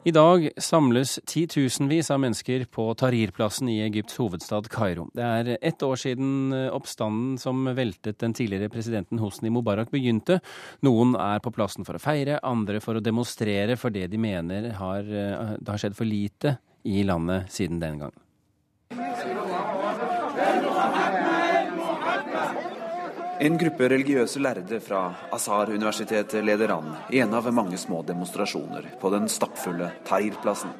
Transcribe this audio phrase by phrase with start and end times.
[0.00, 5.10] I dag samles titusenvis av mennesker på Tahrir-plassen i Egypts hovedstad Kairo.
[5.12, 10.38] Det er ett år siden eh, oppstanden som veltet den tidligere presidenten Hosni Mubarak begynte.
[10.88, 14.70] Noen er på plassen for å feire, andre for å demonstrere for det de mener
[14.80, 16.56] har, eh, det har skjedd for lite
[16.88, 18.16] i landet siden den gang.
[23.40, 24.98] En gruppe religiøse lærde fra
[25.32, 30.74] Azar-universitetet leder an i en av mange små demonstrasjoner på den stappfulle Tahrir-plassen.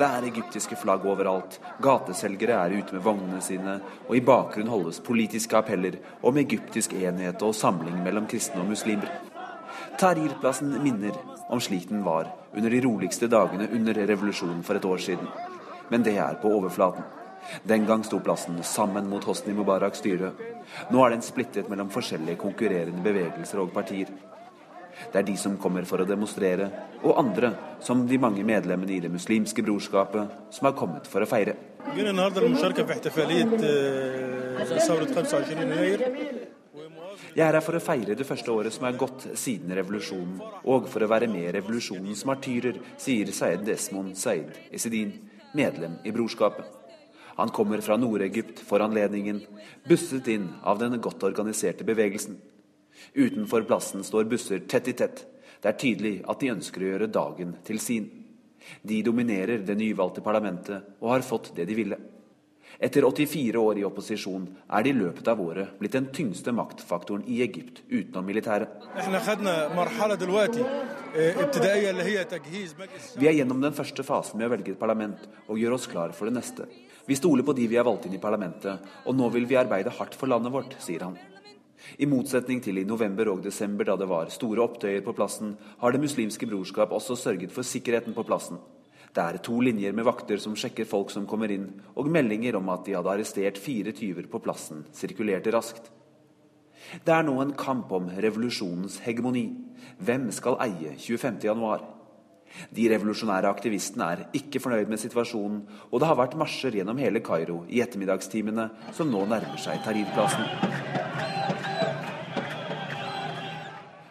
[0.00, 3.76] Det er egyptiske flagg overalt, gateselgere er ute med vognene sine,
[4.08, 9.14] og i bakgrunnen holdes politiske appeller om egyptisk enhet og samling mellom kristne og muslimer.
[10.00, 11.14] Tahrir-plassen minner
[11.46, 15.30] om slik den var under de roligste dagene under revolusjonen for et år siden.
[15.94, 17.06] Men det er på overflaten.
[17.62, 20.32] Den gang sto plassen sammen mot Hosni Mubaraks styre.
[20.90, 24.10] Nå er den splittet mellom forskjellige konkurrerende bevegelser og partier.
[25.12, 26.68] Det er de som kommer for å demonstrere,
[27.02, 31.26] og andre, som de mange medlemmene i Det muslimske brorskapet, som har kommet for å
[31.28, 31.56] feire.
[37.34, 40.88] Jeg er her for å feire det første året som er gått siden revolusjonen, og
[40.90, 45.12] for å være med revolusjonens martyrer, sier Sayed Desmond Said Esedin,
[45.54, 46.83] medlem i brorskapet.
[47.36, 49.40] Han kommer fra Nord-Egypt for anledningen,
[49.88, 52.36] busset inn av den godt organiserte bevegelsen.
[53.14, 55.24] Utenfor plassen står busser tett i tett.
[55.60, 58.10] Det er tydelig at de ønsker å gjøre dagen til sin.
[58.82, 61.98] De dominerer det nyvalgte parlamentet og har fått det de ville.
[62.78, 67.22] Etter 84 år i opposisjon er de i løpet av året blitt den tyngste maktfaktoren
[67.30, 68.68] i Egypt utenom militæret.
[73.14, 76.16] Vi er gjennom den første fasen med å velge et parlament og gjøre oss klar
[76.16, 76.66] for det neste.
[77.06, 79.92] Vi stoler på de vi har valgt inn i parlamentet, og nå vil vi arbeide
[79.92, 81.18] hardt for landet vårt, sier han.
[82.00, 85.92] I motsetning til i november og desember, da det var store opptøyer på plassen, har
[85.92, 88.58] Det muslimske brorskap også sørget for sikkerheten på plassen.
[89.14, 92.68] Det er to linjer med vakter som sjekker folk som kommer inn, og meldinger om
[92.72, 95.92] at de hadde arrestert fire tyver på plassen, sirkulerte raskt.
[97.04, 99.50] Det er nå en kamp om revolusjonens hegemoni.
[99.98, 101.84] Hvem skal eie 25.1?
[102.74, 107.22] De revolusjonære aktivistene er ikke fornøyd med situasjonen, og det har vært marsjer gjennom hele
[107.24, 110.46] Kairo i ettermiddagstimene, som nå nærmer seg Tahrir-plassen.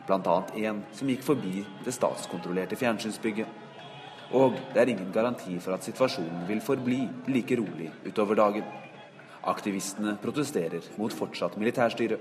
[0.04, 0.38] Bl.a.
[0.68, 3.48] en som gikk forbi det statskontrollerte fjernsynsbygget.
[4.34, 8.66] Og det er ingen garanti for at situasjonen vil forbli like rolig utover dagen.
[9.48, 12.18] Aktivistene protesterer mot fortsatt militærstyre.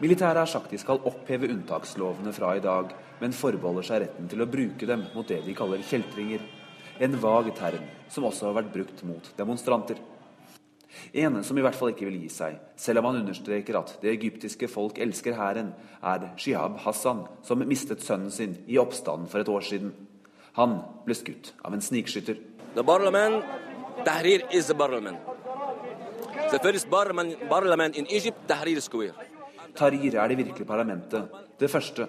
[0.00, 4.42] Militæret har sagt de skal oppheve unntakslovene fra i dag, men forbeholder seg retten til
[4.42, 6.44] å bruke dem mot det de kaller kjeltringer.
[7.00, 10.00] En vag term som også har vært brukt mot demonstranter.
[11.16, 14.10] En som i hvert fall ikke vil gi seg, selv om han understreker at det
[14.12, 19.48] egyptiske folk elsker hæren, er Shihab Hassan, som mistet sønnen sin i oppstanden for et
[19.48, 19.94] år siden.
[20.58, 22.40] Han ble skutt av en snikskytter.
[22.74, 22.84] The
[24.04, 25.18] Tahrir is the parliament.
[26.50, 29.29] The first parliament, parliament in Egypt, Tahrir Square.
[29.76, 31.30] Tahrir er det virkelige parlamentet.
[31.58, 32.08] Det første.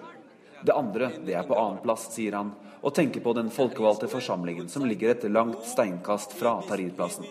[0.62, 2.52] Det andre det er på annenplass, sier han,
[2.82, 7.26] og tenker på den folkevalgte forsamlingen som ligger et langt steinkast fra Tahrir-plassen.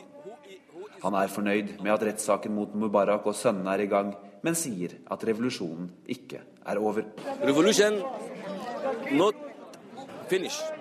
[1.01, 4.11] Han er fornøyd med at rettssaken mot Mubarak og sønnene er i gang,
[4.43, 7.07] men sier at revolusjonen ikke er over.
[7.41, 8.01] Revolution
[9.15, 9.35] not
[10.29, 10.80] finished.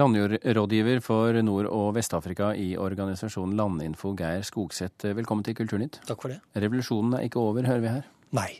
[0.00, 5.10] Landrådgiver for Nord- og Vest-Afrika i organisasjonen Landinfo, Geir Skogseth.
[5.16, 6.00] Velkommen til Kulturnytt.
[6.08, 6.40] Takk for det.
[6.56, 8.06] Revolusjonen er ikke over, hører vi her?
[8.32, 8.50] Nei.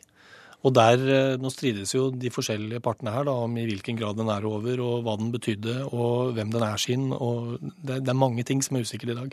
[0.62, 4.16] Og der, eh, Nå strides jo de forskjellige partene her da, om i hvilken grad
[4.16, 7.12] den er over, og hva den betydde, og hvem den er sin.
[7.12, 9.32] og Det, det er mange ting som er usikre i dag.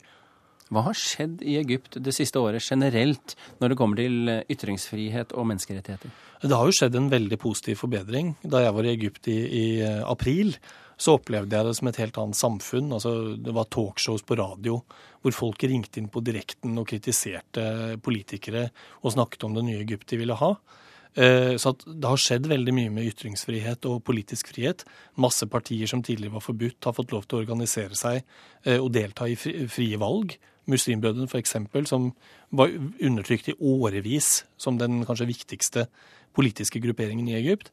[0.71, 5.33] Hva har skjedd i Egypt det siste året generelt når det kommer til eh, ytringsfrihet
[5.33, 6.09] og menneskerettigheter?
[6.41, 8.35] Det har jo skjedd en veldig positiv forbedring.
[8.43, 10.55] Da jeg var i Egypt i, i eh, april,
[10.97, 12.89] så opplevde jeg det som et helt annet samfunn.
[12.95, 14.79] Altså, det var talkshows på radio
[15.21, 18.67] hvor folk ringte inn på direkten og kritiserte politikere
[19.03, 20.51] og snakket om det nye Egypt de ville ha.
[21.17, 24.85] Eh, så det har skjedd veldig mye med ytringsfrihet og politisk frihet.
[25.21, 28.91] Masse partier som tidligere var forbudt, har fått lov til å organisere seg eh, og
[28.97, 30.37] delta i frie valg.
[30.67, 31.55] Muslimbrødrene f.eks.,
[31.89, 32.11] som
[32.51, 32.73] var
[33.03, 35.87] undertrykt i årevis som den kanskje viktigste
[36.37, 37.71] politiske grupperingen i Egypt.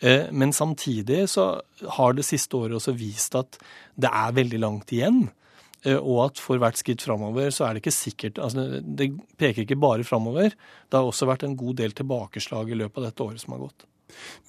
[0.00, 1.60] Eh, men samtidig så
[1.98, 3.58] har det siste året også vist at
[3.96, 5.26] det er veldig langt igjen.
[5.84, 9.64] Eh, og at for hvert skritt framover så er det ikke sikkert altså Det peker
[9.64, 10.54] ikke bare framover.
[10.90, 13.66] Det har også vært en god del tilbakeslag i løpet av dette året som har
[13.66, 13.86] gått.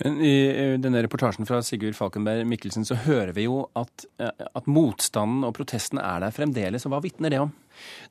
[0.03, 0.33] Men I
[0.81, 5.53] denne reportasjen fra Sigurd Falkenberg Mikkelsen så hører vi jo at, eh, at motstanden og
[5.57, 6.85] protesten er der fremdeles.
[6.85, 7.53] og Hva vitner det om?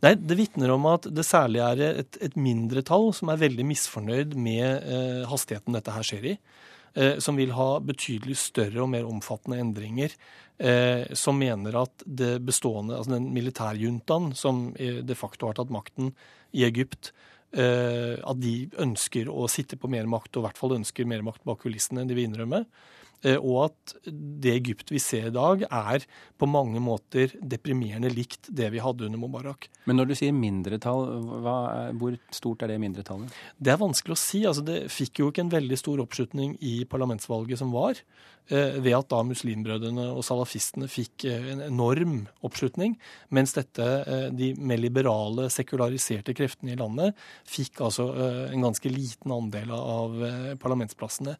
[0.04, 4.34] Nei, Det vitner om at det særlig er et, et mindretall som er veldig misfornøyd
[4.36, 6.38] med eh, hastigheten dette her skjer i.
[6.94, 10.12] eh, som vil ha betydelig større og mer omfattende endringer.
[10.58, 16.12] Eh, som mener at det bestående, altså den militærjuntaen som de facto har tatt makten
[16.54, 20.74] i Egypt, eh, at de ønsker å sitte på mer makt, og i hvert fall
[20.78, 22.64] ønsker mer makt bak kulissene enn de vil innrømme.
[23.25, 26.05] Eh, og at det Egypt vi ser i dag, er
[26.41, 29.71] på mange måter deprimerende likt det vi hadde under Mubarak.
[29.88, 31.09] Men når du sier mindretall,
[31.44, 31.56] hva,
[31.97, 33.32] hvor stort er det mindretallet?
[33.56, 34.44] Det er vanskelig å si.
[34.49, 38.00] Altså, det fikk jo ikke en veldig stor oppslutning i parlamentsvalget som var.
[38.53, 42.99] Eh, ved at da muslimbrødrene og salafistene fikk eh, en enorm oppslutning,
[43.32, 43.87] mens dette,
[44.37, 47.17] de mer liberale, sekulariserte kreftene i landet
[47.49, 48.11] fikk altså
[48.50, 50.19] en ganske liten andel av
[50.61, 51.38] parlamentsplassene.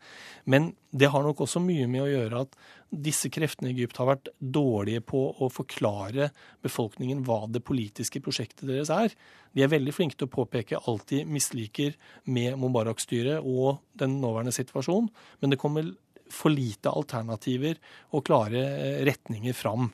[0.49, 2.57] Men det har nok også mye med å gjøre at
[2.95, 6.31] disse kreftene i Egypt har vært dårlige på å forklare
[6.65, 9.15] befolkningen hva det politiske prosjektet deres er.
[9.55, 14.55] De er veldig flinke til å påpeke alt de misliker med Mubarak-styret og den nåværende
[14.55, 15.11] situasjonen,
[15.43, 15.91] men det kommer
[16.33, 17.79] for lite alternativer
[18.15, 19.91] og klare eh, retninger fram.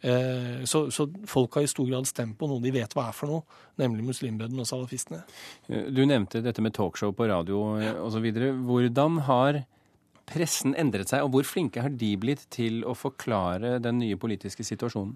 [0.00, 3.16] Eh, så, så, folk har i stor grad stemt på noe de vet hva er
[3.16, 5.22] for noe, nemlig muslimbrødrene og salafistene.
[5.70, 7.62] Eh, du nevnte dette med talkshow på radio
[8.04, 8.28] osv.
[8.66, 9.62] Hvordan har
[10.26, 14.66] pressen endret seg, og hvor flinke har de blitt til å forklare den nye politiske
[14.66, 15.14] situasjonen?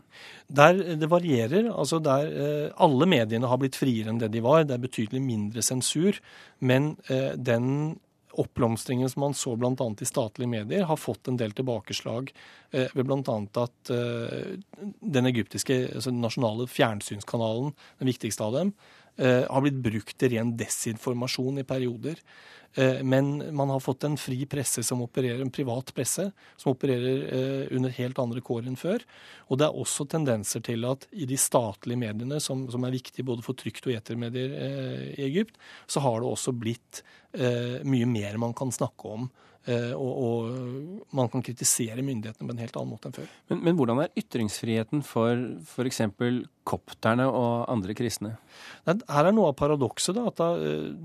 [0.49, 1.71] Der Det varierer.
[1.71, 4.65] altså der Alle mediene har blitt friere enn det de var.
[4.65, 6.21] Det er betydelig mindre sensur.
[6.61, 6.97] Men
[7.37, 7.99] den
[8.39, 9.75] oppblomstringen som man så bl.a.
[10.01, 12.31] i statlige medier, har fått en del tilbakeslag
[12.71, 13.37] eh, ved bl.a.
[13.63, 14.55] at eh,
[15.01, 18.73] den egyptiske altså nasjonale fjernsynskanalen, den viktigste av dem,
[19.19, 22.23] eh, har blitt brukt til ren desinformasjon i perioder.
[22.75, 27.25] Eh, men man har fått en fri presse som opererer, en privat presse som opererer
[27.35, 29.05] eh, under helt andre kår enn før.
[29.51, 33.27] Og det er også tendenser til at i de statlige mediene, som, som er viktige
[33.27, 35.59] både for trygt og etermedier eh, i Egypt,
[35.91, 39.29] så har det også blitt mye mer man kan snakke om
[39.71, 43.29] og, og, man kan kritisere myndighetene på en helt annen måte enn før.
[43.53, 46.01] Men, men hvordan er ytringsfriheten for f.eks.
[46.67, 48.33] kopterne og andre kristne?
[48.89, 50.19] Her er noe av paradokset.
[50.19, 50.43] at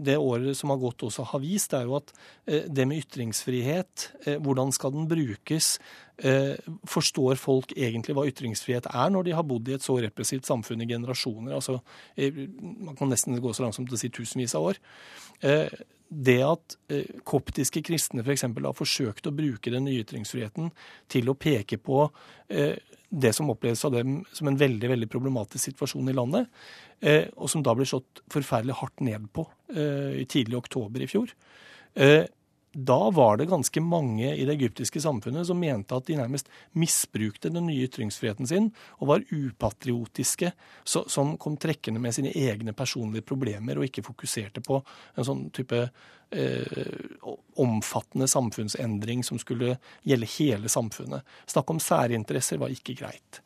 [0.08, 2.12] Det året som har gått også har vist, det er jo at
[2.46, 4.10] eh, det med ytringsfrihet,
[4.44, 5.78] hvordan skal den brukes?
[6.88, 10.84] Forstår folk egentlig hva ytringsfrihet er, når de har bodd i et så repressivt samfunn
[10.84, 11.56] i generasjoner?
[11.58, 11.82] altså
[12.16, 14.80] Man kan nesten gå så langt som til å si tusenvis av år
[16.10, 18.46] det at eh, koptiske kristne f.eks.
[18.46, 20.70] Har forsøkt å bruke den nye ytringsfriheten
[21.12, 22.06] til å peke på
[22.50, 22.78] eh,
[23.10, 26.50] det som oppleves av dem som en veldig veldig problematisk situasjon i landet,
[27.02, 31.32] eh, og som da ble slått forferdelig hardt ned på i tidlig oktober i fjor
[32.78, 37.48] da var det ganske mange i det egyptiske samfunnet som mente at de nærmest misbrukte
[37.54, 38.68] den nye ytringsfriheten sin
[39.00, 40.52] og var upatriotiske,
[40.84, 44.82] så, som kom trekkende med sine egne personlige problemer og ikke fokuserte på
[45.16, 45.80] en sånn type
[46.36, 47.32] eh,
[47.64, 51.24] omfattende samfunnsendring som skulle gjelde hele samfunnet.
[51.48, 53.40] Snakk om særinteresser var ikke greit.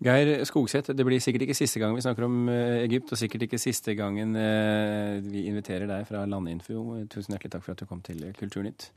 [0.00, 3.44] Geir Skogseth, det blir sikkert ikke siste gang vi snakker om eh, Egypt, og sikkert
[3.44, 7.04] ikke siste gangen eh, vi inviterer deg fra Landinfo.
[7.12, 8.88] Tusen hjertelig takk for at du kom til Kulturnytt.